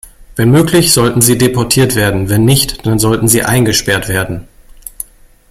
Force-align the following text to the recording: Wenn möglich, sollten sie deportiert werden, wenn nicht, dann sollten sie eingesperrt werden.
Wenn 0.35 0.49
möglich, 0.49 0.93
sollten 0.93 1.21
sie 1.21 1.37
deportiert 1.37 1.95
werden, 1.95 2.27
wenn 2.27 2.43
nicht, 2.43 2.87
dann 2.87 2.97
sollten 2.97 3.27
sie 3.27 3.43
eingesperrt 3.43 4.09
werden. 4.09 4.47